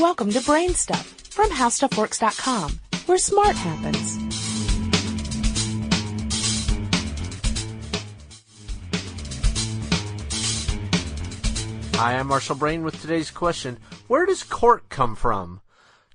Welcome 0.00 0.30
to 0.32 0.40
Brain 0.40 0.74
Stuff 0.74 1.06
from 1.30 1.50
HowStuffWorks.com, 1.50 2.80
where 3.06 3.16
smart 3.16 3.54
happens. 3.54 4.16
Hi, 11.94 12.18
I'm 12.18 12.26
Marshall 12.26 12.56
Brain 12.56 12.82
with 12.82 13.00
today's 13.00 13.30
question. 13.30 13.78
Where 14.08 14.26
does 14.26 14.42
cork 14.42 14.88
come 14.88 15.14
from? 15.14 15.60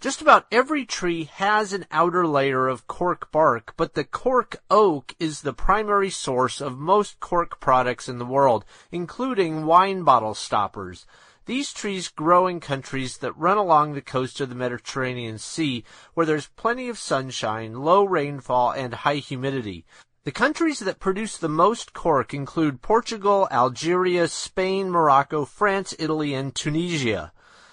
Just 0.00 0.20
about 0.20 0.46
every 0.50 0.84
tree 0.84 1.24
has 1.34 1.72
an 1.72 1.86
outer 1.92 2.26
layer 2.26 2.66
of 2.66 2.88
cork 2.88 3.30
bark, 3.30 3.74
but 3.76 3.94
the 3.94 4.04
cork 4.04 4.60
oak 4.70 5.14
is 5.20 5.42
the 5.42 5.52
primary 5.52 6.10
source 6.10 6.60
of 6.60 6.78
most 6.78 7.20
cork 7.20 7.60
products 7.60 8.08
in 8.08 8.18
the 8.18 8.26
world, 8.26 8.64
including 8.90 9.66
wine 9.66 10.02
bottle 10.02 10.34
stoppers. 10.34 11.06
These 11.48 11.72
trees 11.72 12.08
grow 12.08 12.46
in 12.46 12.60
countries 12.60 13.16
that 13.16 13.32
run 13.32 13.56
along 13.56 13.94
the 13.94 14.02
coast 14.02 14.38
of 14.38 14.50
the 14.50 14.54
Mediterranean 14.54 15.38
Sea, 15.38 15.82
where 16.12 16.26
there's 16.26 16.50
plenty 16.56 16.90
of 16.90 16.98
sunshine, 16.98 17.72
low 17.72 18.04
rainfall, 18.04 18.72
and 18.72 18.92
high 18.92 19.14
humidity. 19.14 19.86
The 20.24 20.30
countries 20.30 20.80
that 20.80 21.00
produce 21.00 21.38
the 21.38 21.48
most 21.48 21.94
cork 21.94 22.34
include 22.34 22.82
Portugal, 22.82 23.48
Algeria, 23.50 24.28
Spain, 24.28 24.90
Morocco, 24.90 25.46
France, 25.46 25.94
Italy, 25.98 26.34
and 26.34 26.54
Tunisia. 26.54 27.32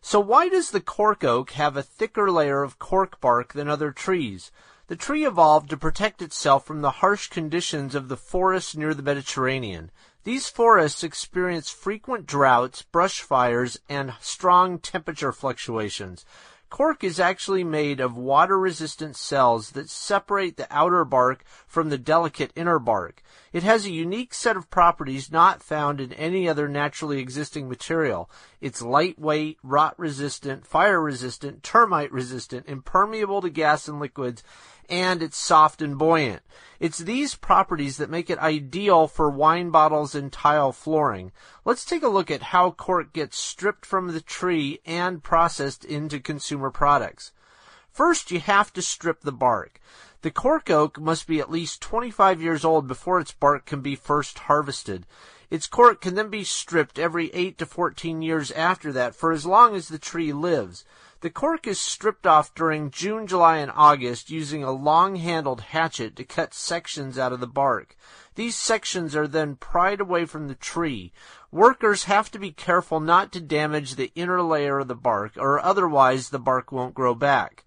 So 0.00 0.20
why 0.20 0.48
does 0.48 0.70
the 0.70 0.80
cork 0.80 1.24
oak 1.24 1.50
have 1.50 1.76
a 1.76 1.82
thicker 1.82 2.30
layer 2.30 2.62
of 2.62 2.78
cork 2.78 3.20
bark 3.20 3.52
than 3.52 3.68
other 3.68 3.90
trees? 3.90 4.52
The 4.86 4.94
tree 4.94 5.26
evolved 5.26 5.70
to 5.70 5.76
protect 5.76 6.22
itself 6.22 6.64
from 6.64 6.82
the 6.82 7.02
harsh 7.02 7.26
conditions 7.26 7.96
of 7.96 8.06
the 8.06 8.16
forests 8.16 8.76
near 8.76 8.94
the 8.94 9.02
Mediterranean. 9.02 9.90
These 10.26 10.48
forests 10.48 11.04
experience 11.04 11.70
frequent 11.70 12.26
droughts, 12.26 12.82
brush 12.82 13.20
fires, 13.20 13.78
and 13.88 14.12
strong 14.20 14.80
temperature 14.80 15.30
fluctuations. 15.30 16.24
Cork 16.68 17.04
is 17.04 17.20
actually 17.20 17.62
made 17.62 18.00
of 18.00 18.16
water-resistant 18.16 19.14
cells 19.14 19.70
that 19.70 19.88
separate 19.88 20.56
the 20.56 20.66
outer 20.68 21.04
bark 21.04 21.44
from 21.68 21.90
the 21.90 21.96
delicate 21.96 22.50
inner 22.56 22.80
bark. 22.80 23.22
It 23.52 23.62
has 23.62 23.86
a 23.86 23.92
unique 23.92 24.34
set 24.34 24.56
of 24.56 24.68
properties 24.68 25.30
not 25.30 25.62
found 25.62 26.00
in 26.00 26.12
any 26.14 26.48
other 26.48 26.66
naturally 26.66 27.20
existing 27.20 27.68
material. 27.68 28.28
It's 28.60 28.82
lightweight, 28.82 29.58
rot-resistant, 29.62 30.66
fire-resistant, 30.66 31.62
termite-resistant, 31.62 32.66
impermeable 32.66 33.42
to 33.42 33.48
gas 33.48 33.86
and 33.86 34.00
liquids, 34.00 34.42
and 34.88 35.22
it's 35.22 35.36
soft 35.36 35.82
and 35.82 35.96
buoyant. 35.96 36.42
It's 36.78 36.98
these 36.98 37.34
properties 37.34 37.96
that 37.96 38.10
make 38.10 38.28
it 38.28 38.38
ideal 38.38 39.06
for 39.08 39.30
wine 39.30 39.70
bottles 39.70 40.14
and 40.14 40.32
tile 40.32 40.72
flooring. 40.72 41.32
Let's 41.64 41.84
take 41.84 42.02
a 42.02 42.08
look 42.08 42.30
at 42.30 42.42
how 42.42 42.70
cork 42.70 43.12
gets 43.12 43.38
stripped 43.38 43.86
from 43.86 44.08
the 44.08 44.20
tree 44.20 44.80
and 44.84 45.22
processed 45.22 45.84
into 45.84 46.20
consumer 46.20 46.70
products. 46.70 47.32
First, 47.90 48.30
you 48.30 48.40
have 48.40 48.72
to 48.74 48.82
strip 48.82 49.22
the 49.22 49.32
bark. 49.32 49.80
The 50.20 50.30
cork 50.30 50.68
oak 50.68 51.00
must 51.00 51.26
be 51.26 51.40
at 51.40 51.50
least 51.50 51.80
25 51.80 52.42
years 52.42 52.64
old 52.64 52.86
before 52.86 53.20
its 53.20 53.32
bark 53.32 53.64
can 53.64 53.80
be 53.80 53.96
first 53.96 54.40
harvested. 54.40 55.06
Its 55.48 55.66
cork 55.66 56.00
can 56.00 56.14
then 56.14 56.28
be 56.28 56.44
stripped 56.44 56.98
every 56.98 57.30
8 57.32 57.56
to 57.58 57.64
14 57.64 58.20
years 58.20 58.50
after 58.50 58.92
that 58.92 59.14
for 59.14 59.32
as 59.32 59.46
long 59.46 59.74
as 59.74 59.88
the 59.88 59.98
tree 59.98 60.32
lives. 60.32 60.84
The 61.26 61.30
cork 61.30 61.66
is 61.66 61.80
stripped 61.80 62.24
off 62.24 62.54
during 62.54 62.92
June, 62.92 63.26
July, 63.26 63.56
and 63.56 63.72
August 63.74 64.30
using 64.30 64.62
a 64.62 64.70
long-handled 64.70 65.60
hatchet 65.60 66.14
to 66.14 66.24
cut 66.24 66.54
sections 66.54 67.18
out 67.18 67.32
of 67.32 67.40
the 67.40 67.48
bark. 67.48 67.96
These 68.36 68.54
sections 68.54 69.16
are 69.16 69.26
then 69.26 69.56
pried 69.56 70.00
away 70.00 70.26
from 70.26 70.46
the 70.46 70.54
tree. 70.54 71.12
Workers 71.50 72.04
have 72.04 72.30
to 72.30 72.38
be 72.38 72.52
careful 72.52 73.00
not 73.00 73.32
to 73.32 73.40
damage 73.40 73.96
the 73.96 74.12
inner 74.14 74.40
layer 74.40 74.78
of 74.78 74.86
the 74.86 74.94
bark, 74.94 75.32
or 75.36 75.58
otherwise 75.58 76.28
the 76.28 76.38
bark 76.38 76.70
won't 76.70 76.94
grow 76.94 77.12
back. 77.12 77.64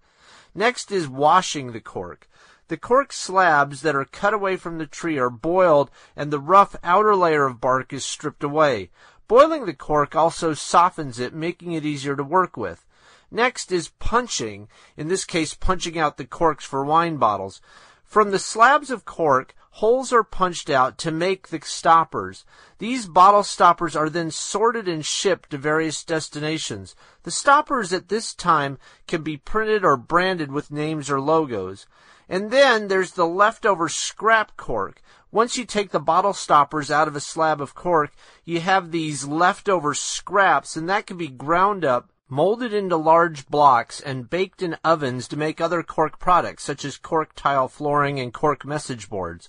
Next 0.54 0.90
is 0.90 1.06
washing 1.06 1.72
the 1.72 1.82
cork. 1.82 2.30
The 2.68 2.78
cork 2.78 3.12
slabs 3.12 3.82
that 3.82 3.94
are 3.94 4.06
cut 4.06 4.32
away 4.32 4.56
from 4.56 4.78
the 4.78 4.86
tree 4.86 5.18
are 5.18 5.28
boiled 5.28 5.90
and 6.16 6.30
the 6.30 6.40
rough 6.40 6.76
outer 6.82 7.14
layer 7.14 7.44
of 7.44 7.60
bark 7.60 7.92
is 7.92 8.06
stripped 8.06 8.42
away. 8.42 8.88
Boiling 9.28 9.66
the 9.66 9.74
cork 9.74 10.16
also 10.16 10.54
softens 10.54 11.20
it, 11.20 11.34
making 11.34 11.72
it 11.72 11.84
easier 11.84 12.16
to 12.16 12.24
work 12.24 12.56
with. 12.56 12.86
Next 13.30 13.70
is 13.70 13.90
punching, 14.00 14.68
in 14.96 15.08
this 15.08 15.24
case 15.24 15.54
punching 15.54 15.98
out 15.98 16.16
the 16.16 16.24
corks 16.24 16.64
for 16.64 16.84
wine 16.84 17.16
bottles. 17.16 17.60
From 18.04 18.32
the 18.32 18.40
slabs 18.40 18.90
of 18.90 19.04
cork, 19.04 19.54
holes 19.74 20.12
are 20.12 20.24
punched 20.24 20.68
out 20.68 20.98
to 20.98 21.12
make 21.12 21.48
the 21.48 21.60
stoppers. 21.62 22.44
These 22.78 23.06
bottle 23.06 23.44
stoppers 23.44 23.94
are 23.94 24.10
then 24.10 24.32
sorted 24.32 24.88
and 24.88 25.06
shipped 25.06 25.50
to 25.50 25.58
various 25.58 26.02
destinations. 26.02 26.96
The 27.22 27.30
stoppers 27.30 27.92
at 27.92 28.08
this 28.08 28.34
time 28.34 28.78
can 29.06 29.22
be 29.22 29.36
printed 29.36 29.84
or 29.84 29.96
branded 29.96 30.50
with 30.50 30.72
names 30.72 31.08
or 31.08 31.20
logos. 31.20 31.86
And 32.28 32.50
then 32.50 32.88
there's 32.88 33.12
the 33.12 33.26
leftover 33.26 33.88
scrap 33.88 34.56
cork. 34.56 35.00
Once 35.30 35.56
you 35.56 35.64
take 35.64 35.90
the 35.90 36.00
bottle 36.00 36.32
stoppers 36.32 36.90
out 36.90 37.06
of 37.06 37.14
a 37.14 37.20
slab 37.20 37.60
of 37.60 37.76
cork, 37.76 38.12
you 38.44 38.58
have 38.58 38.90
these 38.90 39.24
leftover 39.24 39.94
scraps 39.94 40.76
and 40.76 40.88
that 40.88 41.06
can 41.06 41.16
be 41.16 41.28
ground 41.28 41.84
up 41.84 42.10
molded 42.30 42.72
into 42.72 42.96
large 42.96 43.46
blocks 43.48 44.00
and 44.00 44.30
baked 44.30 44.62
in 44.62 44.76
ovens 44.84 45.28
to 45.28 45.36
make 45.36 45.60
other 45.60 45.82
cork 45.82 46.18
products 46.18 46.62
such 46.62 46.84
as 46.84 46.96
cork 46.96 47.34
tile 47.34 47.68
flooring 47.68 48.18
and 48.20 48.32
cork 48.32 48.64
message 48.64 49.10
boards. 49.10 49.48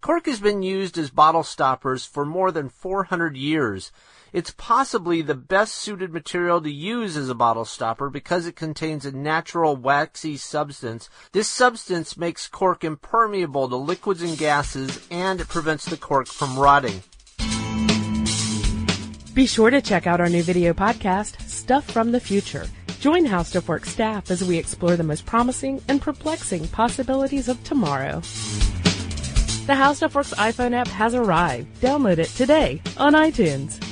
Cork 0.00 0.26
has 0.26 0.40
been 0.40 0.62
used 0.62 0.98
as 0.98 1.08
bottle 1.08 1.42
stoppers 1.42 2.04
for 2.04 2.26
more 2.26 2.50
than 2.50 2.68
400 2.68 3.36
years. 3.36 3.90
It's 4.34 4.52
possibly 4.56 5.22
the 5.22 5.34
best 5.34 5.76
suited 5.76 6.12
material 6.12 6.60
to 6.60 6.70
use 6.70 7.16
as 7.16 7.28
a 7.28 7.34
bottle 7.34 7.64
stopper 7.64 8.10
because 8.10 8.46
it 8.46 8.56
contains 8.56 9.06
a 9.06 9.12
natural 9.12 9.76
waxy 9.76 10.36
substance. 10.36 11.08
This 11.32 11.48
substance 11.48 12.16
makes 12.16 12.48
cork 12.48 12.84
impermeable 12.84 13.68
to 13.68 13.76
liquids 13.76 14.22
and 14.22 14.36
gases 14.36 15.06
and 15.10 15.40
it 15.40 15.48
prevents 15.48 15.84
the 15.84 15.96
cork 15.96 16.26
from 16.26 16.58
rotting. 16.58 17.02
Be 19.34 19.46
sure 19.46 19.70
to 19.70 19.80
check 19.80 20.06
out 20.06 20.20
our 20.20 20.28
new 20.28 20.42
video 20.42 20.72
podcast, 20.72 21.40
Stuff 21.64 21.90
from 21.90 22.12
the 22.12 22.20
Future. 22.20 22.66
Join 23.00 23.24
How 23.24 23.42
Stuff 23.42 23.68
Works 23.68 23.88
staff 23.88 24.30
as 24.30 24.44
we 24.44 24.58
explore 24.58 24.96
the 24.96 25.02
most 25.02 25.24
promising 25.24 25.80
and 25.88 25.98
perplexing 25.98 26.68
possibilities 26.68 27.48
of 27.48 27.64
tomorrow. 27.64 28.20
The 29.64 29.74
How 29.74 29.94
Stuff 29.94 30.14
Works 30.14 30.34
iPhone 30.34 30.74
app 30.74 30.88
has 30.88 31.14
arrived. 31.14 31.80
Download 31.80 32.18
it 32.18 32.26
today 32.26 32.82
on 32.98 33.14
iTunes. 33.14 33.83